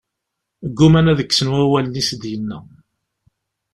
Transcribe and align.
Ggumaan 0.69 1.11
ad 1.11 1.19
kksen 1.27 1.51
wawalen 1.53 1.99
i 2.01 2.03
as-d-yenna. 2.05 2.59